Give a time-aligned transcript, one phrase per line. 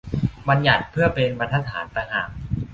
[0.49, 2.29] บัญญัติ เพื่อเป็น บรรทัดฐาน ตะหาก